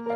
[0.00, 0.06] Hi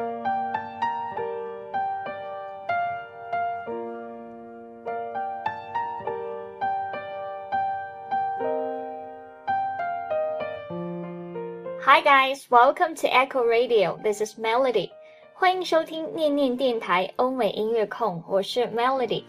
[12.01, 13.99] guys, welcome to Echo Radio.
[14.03, 14.91] This is Melody.
[15.35, 19.25] 欢迎收听念念电台欧美音乐控，我是 Melody。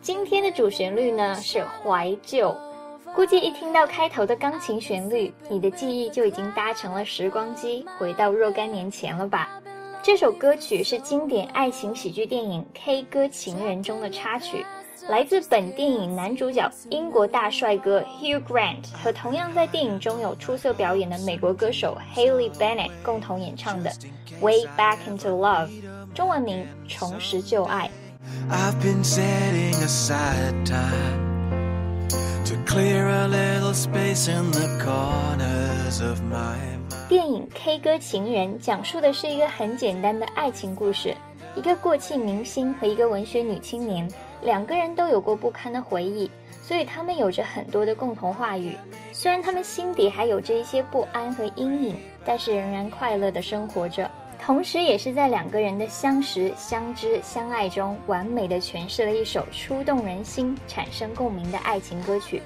[0.00, 2.56] 今天的主旋律呢是怀旧，
[3.14, 9.60] 估计一听到开头的钢琴旋律，你的记忆就已经搭乘了时光机，回到若干年前了吧？
[10.02, 14.64] 这首歌曲是经典爱情喜剧电影《K 歌情人》中的插曲。
[15.08, 23.90] 来自本电影男主角英国大帅哥 Hugh Grant 和同样在电影中有出色表演的美国歌手 Haley Bennett 共同演唱的
[24.40, 25.68] 《Way Back into Love》，
[26.14, 27.90] 中文名《重拾旧爱》。
[37.08, 41.14] 电影《K 歌情人》讲述的是一个很简单的爱情故事，
[41.54, 44.08] 一个过气明星和一个文学女青年。
[44.42, 46.30] 两个人都有过不堪的回忆，
[46.62, 48.76] 所以他们有着很多的共同话语。
[49.12, 54.10] 虽然他们心底还有着一些不安和阴影，但是仍然快乐的生活着。
[54.42, 62.40] 同时，也是在两个人的相识、相知、相爱中，完美的诠释了一首触动人心、产生共鸣的爱情歌曲。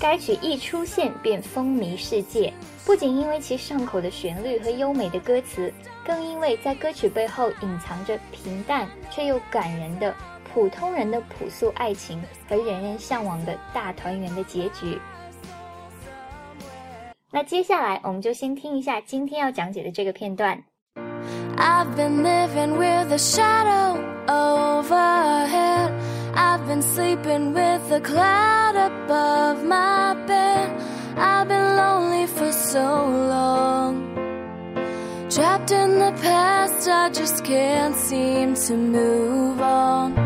[0.00, 2.52] 该曲一出现便风靡世界，
[2.86, 5.70] 不仅因为其上口的旋律和优美的歌词，
[6.04, 10.14] 更因为在歌曲背后隐藏着平淡却又感人的。
[10.52, 14.98] 普通人的朴素爱情和人人向往的大团圆的结局。
[17.30, 20.60] 那接下来，我们就先听一下今天要讲解的这个片段。
[21.56, 25.92] I've been living with a shadow overhead.
[26.34, 30.80] I've been sleeping with a cloud above my bed.
[31.16, 33.92] I've been lonely for so long.
[35.30, 40.18] Trapped in the past, I just can't seem to move on.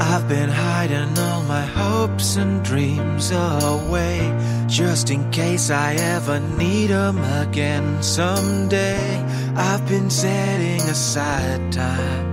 [0.00, 4.18] I've been hiding all my hopes and dreams away
[4.66, 9.22] Just in case I ever need them again someday
[9.54, 12.31] I've been setting aside time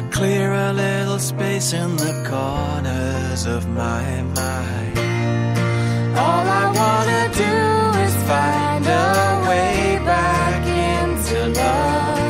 [0.00, 4.98] To clear a little space in the corners of my mind
[6.24, 7.56] All I wanna do
[8.06, 12.26] is find a way back into love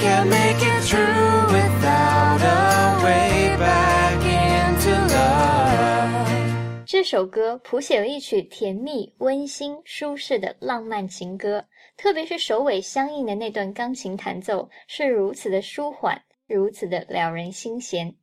[0.00, 6.84] can't make it through without a way back into love。
[6.86, 11.62] 这首歌谱写了一曲甜蜜、温馨、舒适的浪漫情歌，
[11.97, 18.13] 特别是首尾相应的那段钢琴弹奏是如此的舒缓，如此的撩人心弦。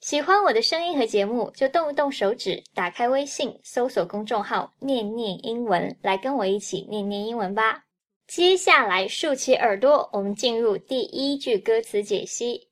[0.00, 7.84] 喜欢我的声音和节目，就动一动手指，打开微信，搜索公众号“念念英文”，来跟我一起念念英文吧。
[8.26, 12.68] 接下来竖起耳朵，我们进入第一句歌词解析。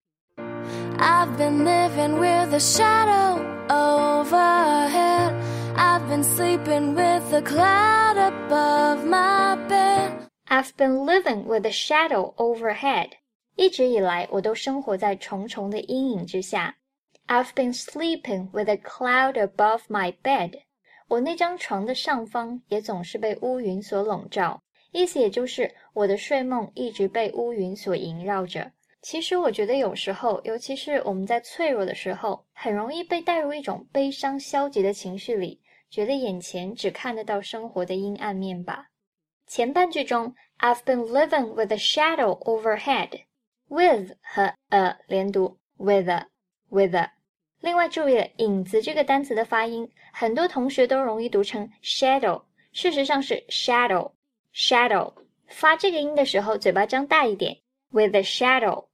[0.99, 5.35] I've been living with a shadow overhead.
[5.77, 10.20] I've been sleeping with a cloud above my bed.
[10.53, 13.11] I've been living with a shadow overhead.
[13.55, 16.75] 一直以来，我都生活在重重的阴影之下。
[17.29, 20.63] I've been sleeping with a cloud above my bed.
[21.07, 24.61] 我那张床的上方也总是被乌云所笼罩。
[24.91, 28.73] 意思也就是我的睡梦一直被乌云所萦绕着。
[29.03, 38.90] 其实我觉得有时候，尤其是我们在脆弱的时候，很容易被带入一种悲伤、消极的情绪里，觉得眼前只看得到生活的阴暗面吧。
[39.50, 46.10] 前半句中，I've been living with a shadow overhead，with 和 a 连读，with
[46.70, 47.10] with。
[47.62, 55.14] 另外注意了，影子这个单词的发音，很多同学都容易读成 shadow，事实上是 shadow。shadow
[55.48, 57.58] 发这个音的时候，嘴巴张大一点。
[57.92, 58.88] With a shadow，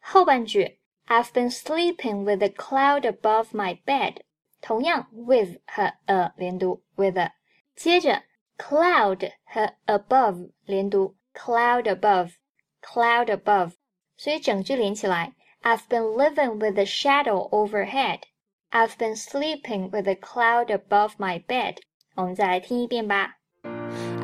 [0.00, 4.16] 后半句 I've been sleeping with a cloud above my bed，
[4.60, 7.32] 同样 with 和 a 连读 with a。
[7.76, 8.22] 接着
[8.58, 13.72] cloud 和 above 连读 cloud above，cloud above。
[14.16, 15.32] 所以整句连起来，
[15.62, 21.78] I've been living with a shadow overhead。I've been sleeping with a cloud above my bed。
[22.14, 23.36] 我们再来听一遍吧。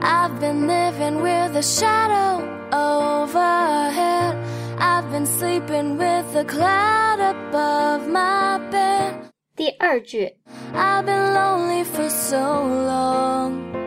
[0.00, 4.36] I've been living with a shadow overhead.
[4.78, 9.30] I've been sleeping with a cloud above my bed.
[9.56, 10.36] 第二句
[10.74, 13.79] I've been lonely for so long.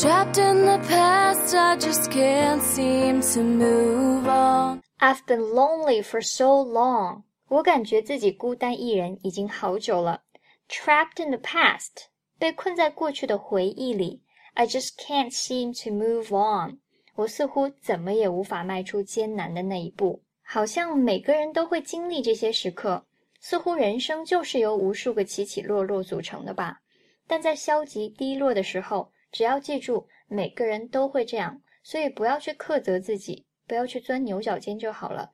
[0.00, 4.80] Trapped in the past, I just can't seem to move on.
[4.98, 7.24] I've been lonely for so long.
[7.48, 10.22] 我感觉自己孤单一人已经好久了。
[10.70, 12.06] Trapped in the past，
[12.38, 14.22] 被困在过去的回忆里。
[14.54, 16.78] I just can't seem to move on。
[17.16, 20.22] 我似乎怎么也无法迈出艰难的那一步。
[20.40, 23.04] 好像每个人都会经历这些时刻，
[23.38, 26.80] 似乎人生就是由无数个起起落落组成的吧。
[27.26, 35.32] 但在消极低落的时候，只要记住每个人都会这样，所以不要去苛责自己，不要去钻牛角尖就好了。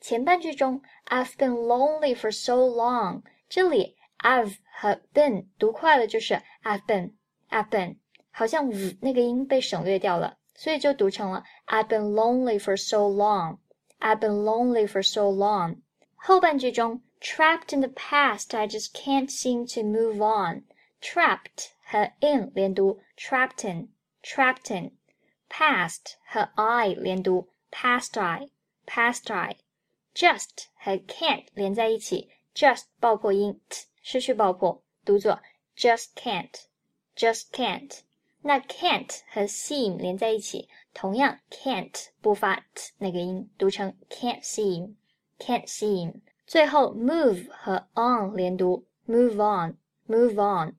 [0.00, 6.34] 前半句中，I've been lonely for so long，这里 I've 和 been 读快了就是
[6.64, 7.98] I've been，I've been，
[8.30, 15.76] 好像 v 那个音被省略掉了，所以就读成了 I've been lonely for so long，I've been lonely for so long。
[16.16, 21.70] 后半句中，trapped in the past，I just can't seem to move on，Trapped。
[21.91, 33.85] trapped 和 in 连读，trapped in，trapped in。past 和 I 连读，past I，past I。just 和 can't 连在一起，just 爆破音 t
[34.01, 35.39] 失去爆破，读作
[35.75, 37.99] just can't，just can't。
[38.41, 46.21] 那 can't 和 seem 连在一起，同样 can't 不发 t 那个音，读成 can't seem，can't seem。
[46.45, 50.75] 最后 move 和 on 连读，move on，move on。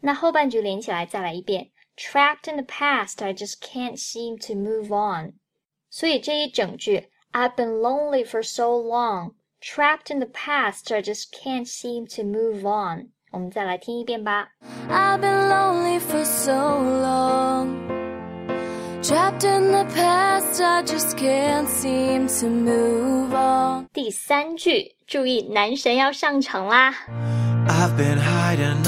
[0.00, 5.34] 那后半句连起来再来一遍，trapped in the past, I just can't seem to move on。
[5.90, 10.94] 所以这一整句 I've been lonely for so long, trapped in the past.
[10.94, 13.10] I just can't seem to move on.
[13.32, 14.50] 我们再来听一遍吧。
[14.88, 17.68] I've been lonely for so long,
[19.02, 20.62] trapped in the past.
[20.62, 23.88] I just can't seem to move on.
[23.92, 26.94] 第三句，注意男神要上场啦。
[27.66, 28.87] I've been hiding all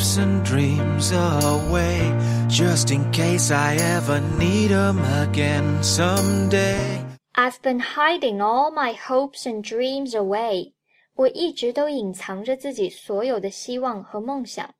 [0.00, 2.00] hopes and dreams away,
[2.48, 7.04] just in case I ever need them again someday.
[7.34, 10.72] I've been hiding all my hopes and dreams away.
[11.14, 14.74] 我一直都隐藏着自己所有的希望和梦想，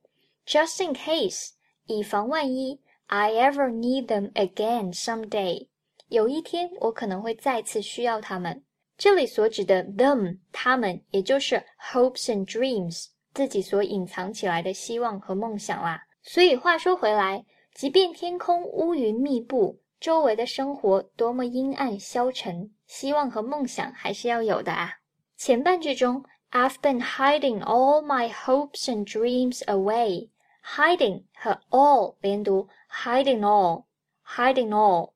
[0.46, 1.50] just in case，
[1.86, 5.68] 以防万一，I ever need them again someday。
[6.08, 8.62] 有一天我可能会再次需要他们。
[8.96, 11.62] 这里所指的 them，他们，也就是
[11.92, 16.03] hopes and dreams， 自己所隐藏起来的希望和梦想啦。
[16.23, 19.79] 所以话说回来，即便天空乌云密布。
[19.99, 24.91] 周围的生活多么阴暗消沉，希望和梦想还是要有的啊。
[25.37, 30.29] 前半句中，I've been hiding all my hopes and dreams away。
[30.65, 35.11] hiding 和 all 连读，hiding all，hiding all。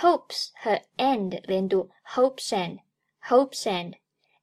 [0.00, 3.96] hopes 和 and 连读，hopes and，hopes and。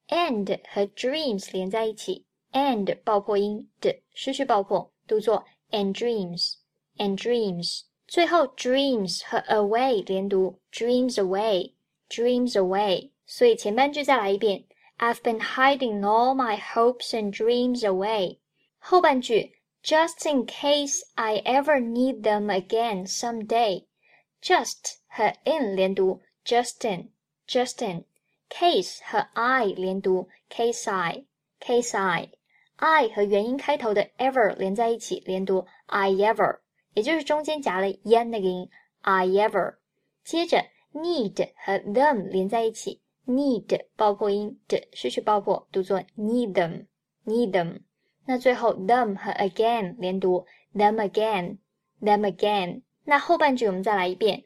[0.10, 7.83] and 和 dreams 连在一起 ，and 爆破音的失去爆破，读作 and dreams，and dreams。
[8.07, 13.11] 最后，dreams 和 away 连读，dreams away，dreams away。
[13.27, 14.65] 所以前半句再来一遍，
[14.99, 18.39] I've been hiding all my hopes and dreams away。
[18.79, 29.65] 后半句，just in case I ever need them again someday。just 和 in 连读，just in，just in。case 和 I
[29.65, 32.31] 连读，case I，case I。
[32.80, 36.60] I 和元音开头的 ever 连在一起，连读 I ever。
[36.94, 38.70] 也就是中间夹了 y 那个音
[39.02, 39.76] ，I ever。
[40.24, 47.82] 接着 need 和 them 连在一起，need 爆破音的失去爆破，读作 need them，need them。
[48.26, 52.82] 那最后 them 和 again 连读，them again，them again。
[53.04, 54.46] 那后半句我们再来一遍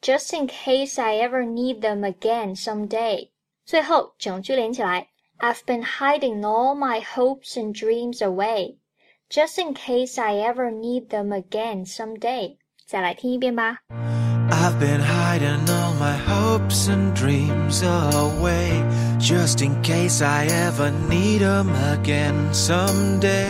[0.00, 3.30] ，just in case I ever need them again someday。
[3.64, 5.08] 最后整句连起来
[5.39, 11.31] ，I've been hiding all my hopes and dreams away。just in case I ever need them
[11.31, 12.57] again someday.
[12.87, 13.77] 再来听一遍吧。
[14.49, 18.83] I've been hiding all my hopes and dreams away,
[19.19, 23.47] just in case I ever need them again someday.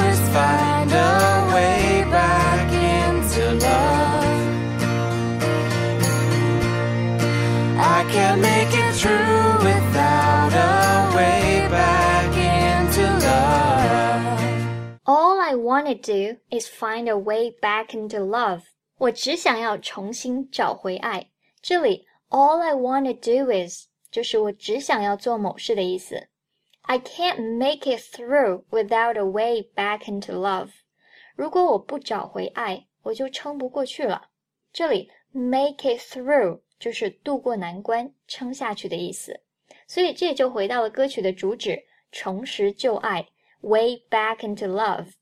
[0.09, 4.09] is find a way back into love.
[7.81, 14.39] I can't make it through without a way back into love.
[15.05, 18.63] All I want to do is find a way back into love.
[18.97, 21.29] 我只想要重新找回爱。
[21.61, 26.27] 这里 all I want to do is 就是我只想要做某事的意思。
[26.81, 30.69] I can't make it through without a way back into love.
[31.35, 34.29] 如果我不找回爱，我就撑不过去了。
[34.73, 39.41] 这里 make it through 就是渡过难关、撑下去的意思。
[39.87, 43.27] 所以这也就回到了歌曲的主旨：重拾旧爱，
[43.61, 45.13] way back into love。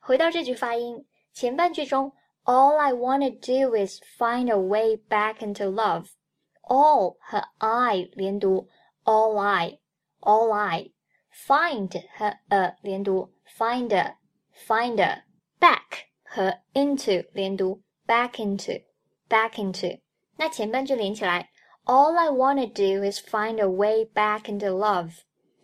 [0.00, 2.12] 回到这句发音，前半句中
[2.44, 8.68] ，All I wanna do is find a way back into love。All 和 I 连读，
[9.04, 20.00] All I，All I。Find 和 a 连读，finder，finder。Back 和 into 连读，back into，back into。
[20.36, 21.48] 那前半句连起来，
[21.84, 25.20] All I wanna do is find a way back into love。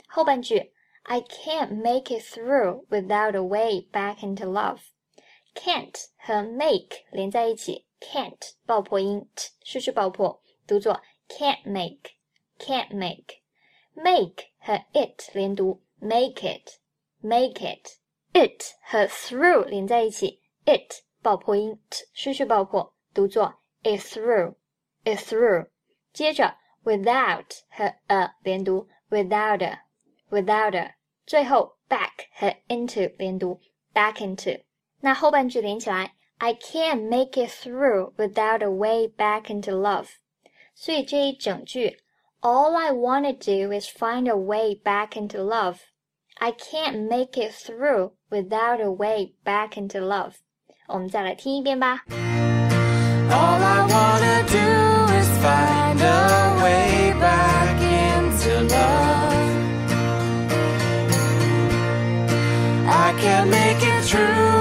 [0.08, 4.78] 后半句，I can't make it through without a way back into love。
[5.54, 18.74] Can't 和 make 连在一起，can't 爆破音 t 失去爆破，读作 can't make，can't make。make 和 it 连读，make it，make it。it
[18.82, 25.68] 和 through 连在一起，it 爆破音 t 失去爆破，读作 it through。it through。
[26.12, 30.96] 接着 without 和 a 连读，without a，without a。
[31.26, 33.60] 最后 back 和 into 连读，
[33.94, 34.64] back into。
[35.00, 40.06] 那后半句连起来，I can't make it through without a way back into love。
[40.74, 41.98] 所以这一整句，
[42.40, 48.80] All I wanna do is find a way back into love。I can't make it through without
[48.80, 50.32] a way back into love。
[50.88, 52.02] 我们再来听一遍吧。
[52.08, 54.58] All I wanna do
[55.14, 59.22] is find a way back into love.
[62.86, 64.57] I can't make it through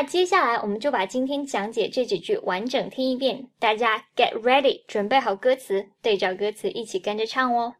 [0.00, 7.74] 那接下来我们就把今天讲解这几句完整听一遍，大家 get ready，准备好歌词，对照歌词一起跟着唱哦。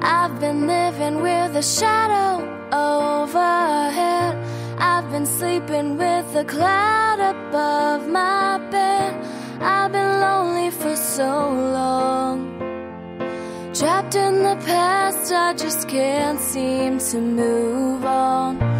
[0.00, 4.36] I've been living with a shadow overhead.
[4.78, 9.14] I've been sleeping with a cloud above my bed.
[9.60, 12.46] I've been lonely for so long.
[13.74, 18.77] Trapped in the past, I just can't seem to move on.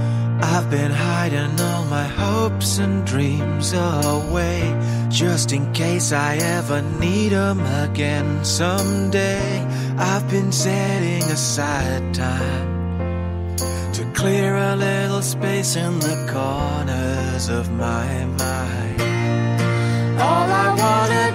[0.69, 4.61] I've been hiding all my hopes and dreams away
[5.09, 9.67] just in case I ever need 'em again someday.
[9.97, 13.57] I've been setting aside time
[13.95, 20.21] to clear a little space in the corners of my mind.
[20.21, 21.28] All I wanna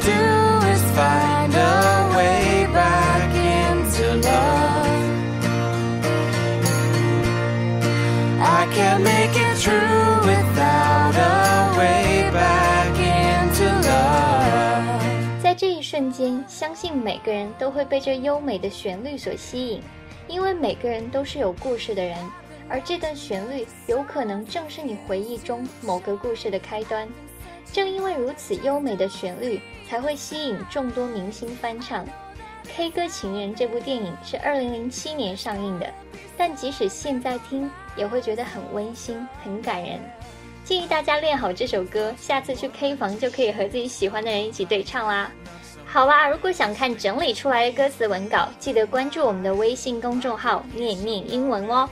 [8.63, 15.43] I can't make it through without a way back into love.
[15.43, 19.83] 在这一瞬间，相信每个人都会被这优美的旋律所吸引，
[20.29, 22.17] 因为每个人都是有故事的人，
[22.69, 27.05] 而这段旋律有可能正是你回忆中某个故事的开端。
[27.73, 32.05] 正因为如此优美的旋律，才会吸引众多明星翻唱。
[32.67, 35.87] 《K 歌情人》这部电影是2007年上映的，
[36.37, 39.99] 但即使现在听，也会觉得很温馨、很感人。
[40.63, 45.29] 建议大家练好这首歌，下次去 K 房就可以和自己喜欢的人一起对唱啦。
[45.85, 51.87] 好啦，如果想看整理出来的歌词文稿，记得关注我们的微信公众号“念念英文”哦。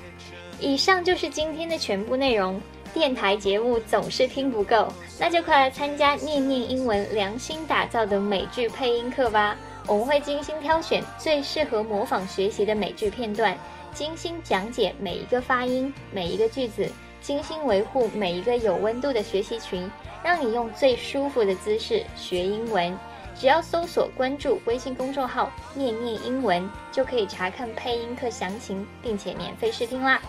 [0.59, 2.59] 以上就是今天的全部内容。
[2.93, 9.55] 电台节目总是听不够，那就快来参加念念英文良心打造的美剧配音课吧！
[9.87, 13.57] 我们会精心挑选最适合模仿学习的美剧片段，
[13.93, 16.89] 精心讲解每一个发音、每一个句子，
[17.21, 19.89] 精心维护每一个有温度的学习群，
[20.23, 22.97] 让你用最舒服的姿势学英文。
[23.33, 30.21] 只要搜索关注微信公众号“念念英文”，就可以查看配音课详情，并且免费试听啦。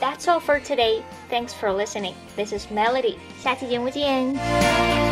[0.00, 1.02] That's all for today.
[1.30, 2.14] Thanks for listening.
[2.36, 3.16] This is Melody.
[3.40, 5.03] 下期节目见。